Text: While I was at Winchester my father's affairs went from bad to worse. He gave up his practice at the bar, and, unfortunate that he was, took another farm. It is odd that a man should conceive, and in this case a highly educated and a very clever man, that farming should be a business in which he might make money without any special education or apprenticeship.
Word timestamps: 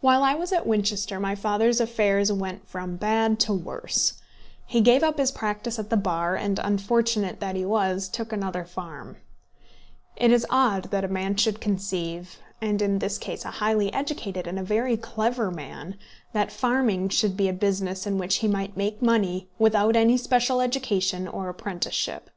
While 0.00 0.24
I 0.24 0.34
was 0.34 0.52
at 0.52 0.66
Winchester 0.66 1.20
my 1.20 1.36
father's 1.36 1.80
affairs 1.80 2.32
went 2.32 2.66
from 2.66 2.96
bad 2.96 3.38
to 3.46 3.52
worse. 3.52 4.14
He 4.66 4.80
gave 4.80 5.04
up 5.04 5.16
his 5.16 5.30
practice 5.30 5.78
at 5.78 5.90
the 5.90 5.96
bar, 5.96 6.34
and, 6.34 6.58
unfortunate 6.58 7.38
that 7.38 7.54
he 7.54 7.64
was, 7.64 8.08
took 8.08 8.32
another 8.32 8.64
farm. 8.64 9.18
It 10.16 10.32
is 10.32 10.44
odd 10.50 10.90
that 10.90 11.04
a 11.04 11.06
man 11.06 11.36
should 11.36 11.60
conceive, 11.60 12.40
and 12.60 12.82
in 12.82 12.98
this 12.98 13.16
case 13.16 13.44
a 13.44 13.52
highly 13.52 13.94
educated 13.94 14.48
and 14.48 14.58
a 14.58 14.64
very 14.64 14.96
clever 14.96 15.52
man, 15.52 15.96
that 16.32 16.50
farming 16.50 17.08
should 17.10 17.36
be 17.36 17.46
a 17.48 17.52
business 17.52 18.08
in 18.08 18.18
which 18.18 18.38
he 18.38 18.48
might 18.48 18.76
make 18.76 19.00
money 19.00 19.48
without 19.56 19.94
any 19.94 20.16
special 20.16 20.60
education 20.60 21.28
or 21.28 21.48
apprenticeship. 21.48 22.28